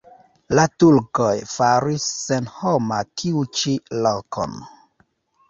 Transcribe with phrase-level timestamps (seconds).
[0.59, 3.77] La turkoj faris senhoma tiu ĉi
[4.09, 4.59] lokon.